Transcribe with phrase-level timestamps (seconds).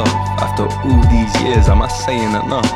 [0.00, 0.40] love.
[0.40, 2.70] After all these years, am I saying enough?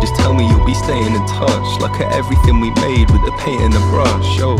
[0.00, 1.80] Just tell me you'll be staying in touch.
[1.80, 4.38] Look at everything we made with the paint and the brush.
[4.38, 4.56] Yo,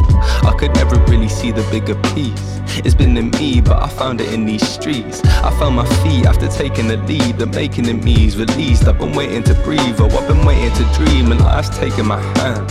[0.49, 2.61] I could never really see the bigger piece.
[2.85, 5.25] It's been in me, but I found it in these streets.
[5.25, 7.39] I found my feet after taking the lead.
[7.39, 8.87] The making of me's released.
[8.87, 12.21] I've been waiting to breathe, oh, I've been waiting to dream, and life's taking my
[12.39, 12.71] hand.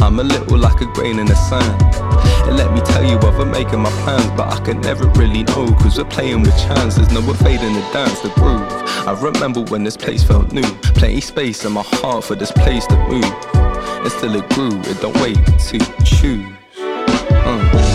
[0.00, 2.21] I'm a little like a grain in the sand.
[2.46, 5.44] And let me tell you, I've been making my plans, but I can never really
[5.44, 6.96] know, cause we're playing with chance.
[6.96, 8.68] There's no evading the dance, the groove.
[9.06, 10.68] I remember when this place felt new.
[10.94, 13.24] Plenty space in my heart for this place to move.
[13.54, 16.46] And still it grew, it don't wait to choose.
[16.78, 17.91] Uh.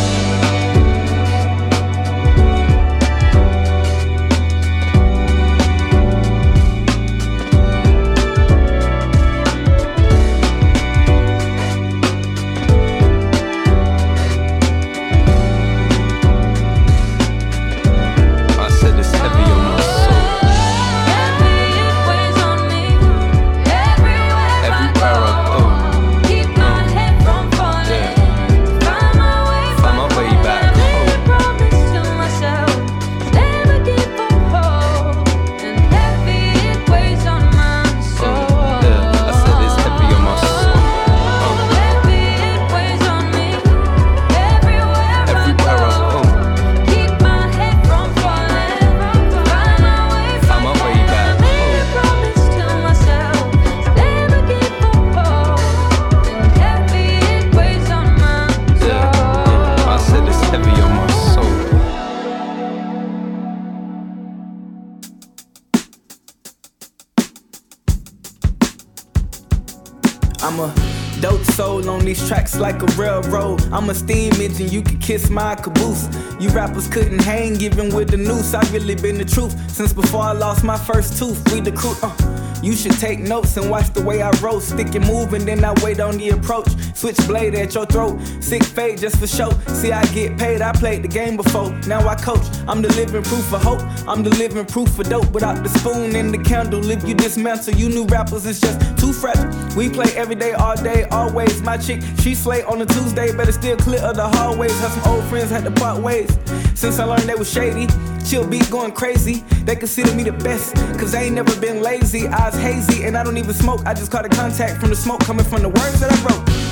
[72.60, 73.62] Like a railroad.
[73.72, 76.08] I'm a steam engine, you can kiss my caboose.
[76.40, 78.54] You rappers couldn't hang even with the noose.
[78.54, 81.42] I've really been the truth since before I lost my first tooth.
[81.52, 81.96] We the crew.
[82.02, 82.16] Uh.
[82.64, 84.60] You should take notes and watch the way I roll.
[84.60, 86.68] Stick and move, and then I wait on the approach.
[86.98, 88.20] Switchblade at your throat.
[88.40, 89.52] Sick fade just for show.
[89.68, 90.64] See, I get paid.
[90.64, 91.72] I played the game before.
[91.86, 92.44] Now I coach.
[92.68, 93.82] I'm the living proof of hope.
[94.08, 95.32] I'm the living proof of dope.
[95.32, 99.14] Without the spoon and the candle, if you dismantle, you new rappers is just too
[99.14, 99.54] fragile.
[99.76, 101.62] We play every day, all day, always.
[101.62, 103.32] My chick, she slay on a Tuesday.
[103.32, 104.78] Better still clear of the hallways.
[104.80, 106.36] Have some old friends had to part ways.
[106.74, 107.86] Since I learned they was shady.
[108.26, 109.46] Chill beat going crazy.
[109.66, 112.28] They consider me the best, cause I ain't never been lazy.
[112.28, 113.82] Eyes hazy, and I don't even smoke.
[113.86, 116.67] I just caught a contact from the smoke coming from the words that I wrote.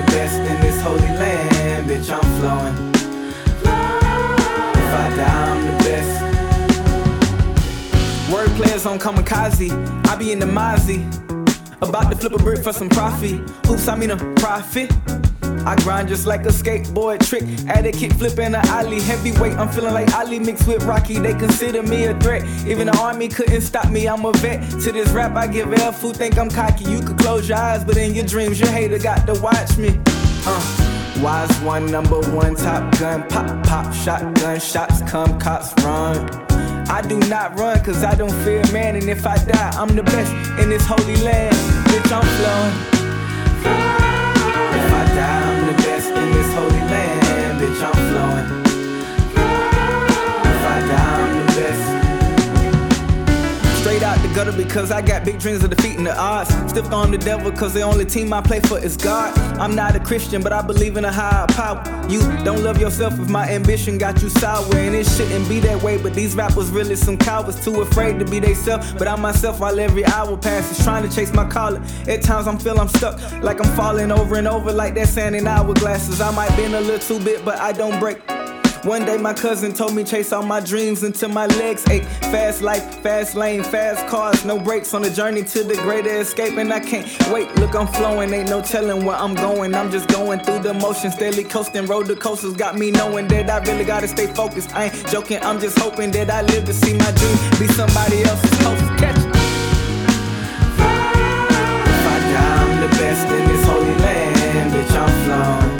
[0.00, 2.74] The best in this holy land, bitch, I'm flowing.
[3.60, 6.14] If I die, I'm the best.
[8.32, 9.70] Word players on kamikaze,
[10.06, 11.04] I be in the Mozzie.
[11.82, 13.40] About to flip a brick for some profit.
[13.68, 14.90] Oops, I mean a profit.
[15.66, 17.44] I grind just like a skateboard trick.
[17.68, 19.00] Add a kick flip and a ollie.
[19.00, 21.18] Heavyweight, I'm feeling like Ali mixed with Rocky.
[21.18, 22.44] They consider me a threat.
[22.66, 24.08] Even the army couldn't stop me.
[24.08, 24.68] I'm a vet.
[24.82, 26.16] To this rap, I give L food.
[26.16, 26.84] Think I'm cocky.
[26.84, 30.00] You could close your eyes, but in your dreams, your hater got to watch me.
[30.46, 30.86] Uh.
[31.22, 36.30] Wise one, number one, top gun, pop, pop, shotgun, shots come, cops run.
[36.88, 40.02] I do not run, cause I don't fear man, and if I die, I'm the
[40.02, 41.54] best in this holy land.
[41.88, 43.89] Bitch, I'm flowing.
[47.60, 48.69] Bitch, I'm flowing.
[53.80, 56.50] Straight out the gutter because I got big dreams of defeating the odds.
[56.70, 59.36] Stiff on the devil cause the only team I play for is God.
[59.58, 61.82] I'm not a Christian, but I believe in a higher power.
[62.06, 64.66] You don't love yourself if my ambition got you sour.
[64.76, 68.26] And it shouldn't be that way, but these rappers really some cowards too afraid to
[68.26, 68.98] be they self.
[68.98, 71.82] But I myself while every hour passes trying to chase my calling.
[72.06, 75.34] At times I'm feel I'm stuck, like I'm falling over and over like that sand
[75.34, 76.20] in hourglasses.
[76.20, 78.20] I might bend a little too bit, but I don't break.
[78.84, 82.04] One day my cousin told me chase all my dreams until my legs ache.
[82.32, 86.56] Fast life, fast lane, fast cars, no brakes on the journey to the greater escape,
[86.56, 87.54] and I can't wait.
[87.56, 89.74] Look, I'm flowing, ain't no telling where I'm going.
[89.74, 91.84] I'm just going through the motions, steadily coasting.
[91.84, 94.74] Roller coasters got me knowing that I really gotta stay focused.
[94.74, 98.22] I ain't joking, I'm just hoping that I live to see my dream be somebody
[98.22, 98.82] else's host.
[98.98, 99.18] Catch.
[99.18, 100.80] If
[102.06, 105.79] I die, I'm the best in this holy land, bitch, I'm flown.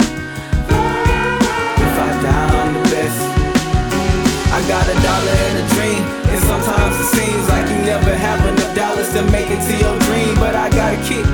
[4.71, 6.01] Got a dollar and a dream.
[6.31, 9.99] And sometimes it seems like you never have enough dollars to make it to your
[10.07, 10.33] dream.
[10.35, 11.25] But I got a kick.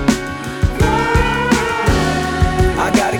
[2.85, 3.13] I got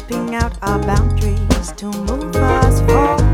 [0.00, 3.33] stepping out our boundaries to move us forward.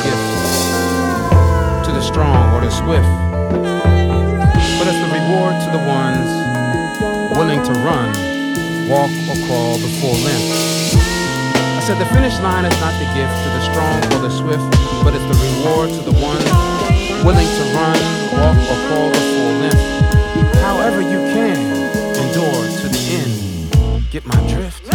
[0.00, 0.28] Gift
[1.84, 3.12] to the strong or the swift,
[4.78, 6.28] but it's the reward to the ones
[7.36, 8.08] willing to run,
[8.88, 10.96] walk, or crawl the full length.
[11.76, 14.64] I said the finish line is not the gift to the strong or the swift,
[15.04, 16.44] but it's the reward to the ones
[17.24, 17.98] willing to run,
[18.38, 19.84] walk, or crawl the full length.
[20.60, 21.58] However you can,
[22.16, 24.10] endure to the end.
[24.10, 24.88] Get my drift?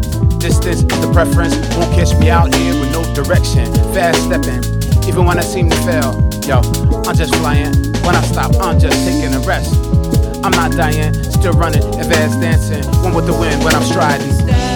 [0.00, 0.38] direction.
[0.38, 1.54] Distance is the preference.
[1.76, 3.72] Won't catch me out here with no direction.
[3.94, 4.62] Fast stepping,
[5.08, 6.12] even when I seem to fail.
[6.46, 6.58] Yo,
[7.06, 7.74] I'm just flying.
[8.04, 9.74] When I stop, I'm just taking a rest.
[10.44, 12.84] I'm not dying, still running, advanced dancing.
[13.02, 14.73] One with the wind when I'm striding.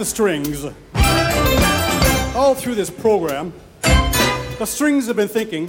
[0.00, 0.64] the strings.
[2.34, 5.68] All through this program, the strings have been thinking,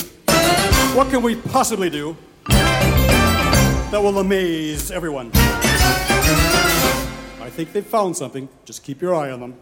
[0.95, 2.15] what can we possibly do
[2.47, 5.31] that will amaze everyone?
[7.41, 8.47] I think they've found something.
[8.63, 9.55] Just keep your eye on them.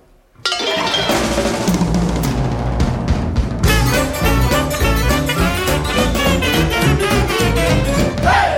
[8.22, 8.49] Hey!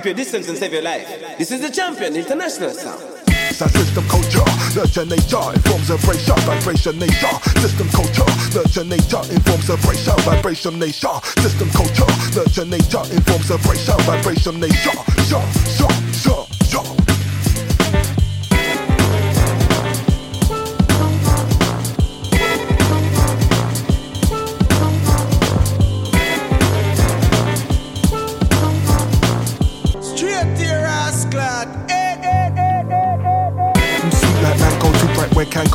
[0.00, 1.06] Keep your distance and save your life.
[1.36, 3.02] This is the champion, international sound.
[3.52, 4.40] Sound system culture,
[4.74, 7.36] nurture nature, informs of vibration, nature.
[7.60, 8.24] System culture,
[8.56, 9.78] nurture nature, informs of
[10.24, 11.20] vibration, nature.
[11.44, 14.96] System culture, nurture nature, informs vibration, vibration nature.
[15.28, 15.44] Sure,
[15.76, 16.49] sure, sure,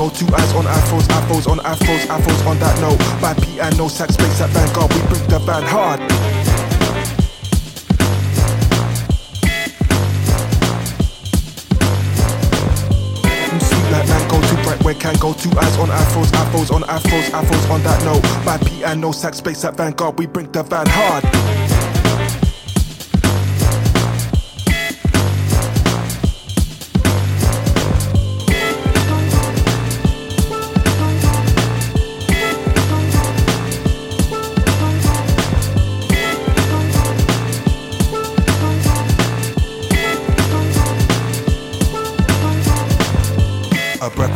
[0.09, 0.15] go.
[0.15, 2.99] Two eyes on afros, afros on afros, afros on that note.
[3.21, 5.99] By piano, sax, space at Vanguard, we bring the band hard.
[13.91, 15.33] Like mango, too bright where can go.
[15.33, 18.23] Two eyes on afros, afros on afros, afros on that note.
[18.45, 21.64] By piano, sax, space at Vanguard, we bring the van hard.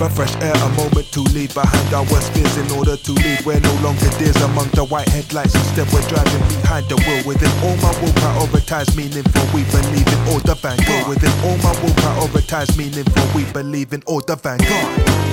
[0.02, 3.46] Of fresh air, a moment to leave behind our worst fears in order to lead.
[3.46, 5.56] We're no longer deers among the white headlights.
[5.56, 7.28] Instead, we're driving behind the wheel.
[7.28, 9.44] Within all my will, prioritize meaningful.
[9.54, 11.10] We believe in all the vanguard.
[11.10, 13.28] Within all my will, prioritize meaningful.
[13.36, 15.29] We believe in all the vanguard.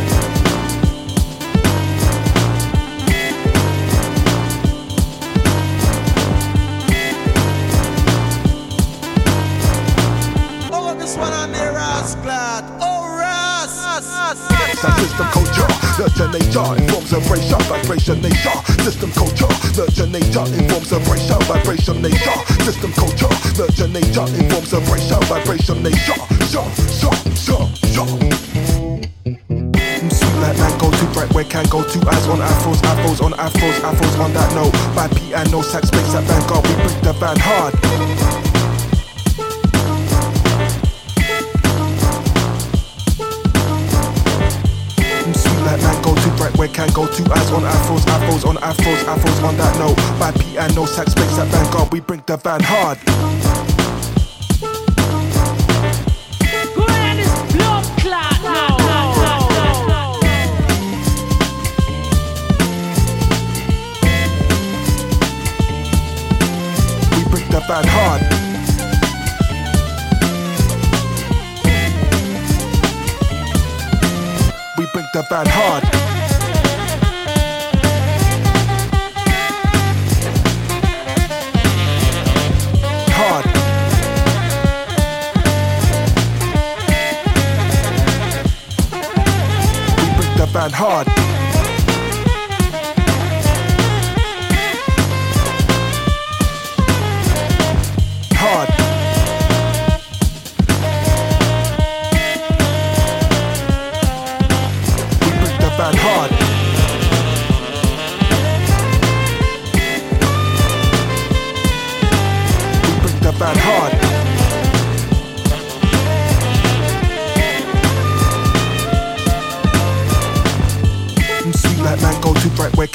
[15.99, 18.57] Nurture nature, informs of vibration, vibration nature.
[18.85, 22.39] System culture, nurture nature, informs of vibration, vibration nature.
[22.65, 26.21] System culture, nurture nature, informs of vibration, vibration nature.
[26.53, 26.69] Sure,
[27.01, 28.07] sure, sure, sure.
[30.41, 31.83] Like mango, too bright where can go.
[31.89, 34.73] Two eyes on afros, afros on afros, afros on that note.
[34.95, 38.36] By piano, sax, space at Vanguard, we bring the van hard.
[46.57, 47.07] Where can go.
[47.07, 49.97] Two eyes on afros, afros on afros, afros on that note.
[50.19, 52.99] By piano, sax, space at Vanguard, we bring the van hard.
[67.13, 68.23] We bring the van hard.
[74.79, 75.49] We bring the hard.
[75.49, 75.96] Hard.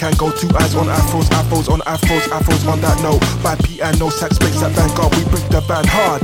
[0.02, 0.32] Can go.
[0.32, 3.22] Two eyes on afros, afros on afros, afros on that note.
[3.44, 6.22] By piano, sax, space at Vanguard, we bring the van hard.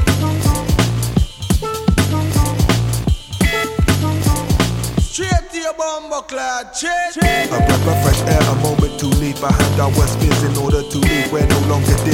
[5.00, 6.74] Straight to your bumbo clad.
[6.74, 11.07] A breath of fresh air, a moment to leave behind our fears in order to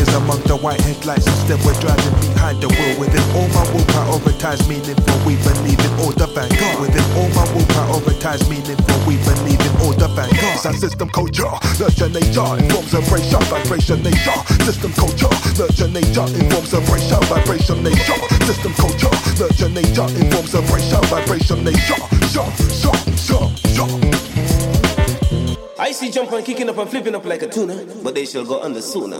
[0.03, 1.27] deers among the white headlights.
[1.27, 2.99] Instead, we're driving behind the wheel.
[2.99, 5.17] Within all my will, prioritize meaningful.
[5.25, 6.79] We believe in all the vanguard.
[6.81, 8.97] Within all my will, prioritize meaningful.
[9.07, 10.59] We believe in all the vanguard.
[10.59, 11.49] Sound system culture,
[11.79, 14.39] nurture nature, informs of vibration, vibration nature.
[14.67, 18.19] System culture, nurture nature, informs of vibration, vibration nature.
[18.47, 22.01] System culture, nurture nature, informs of vibration, vibration nature.
[22.31, 23.91] Sure, sure, sure, sure.
[25.79, 28.61] I see jump kicking up and flipping up like a tuna, but they shall go
[28.61, 29.19] under sooner.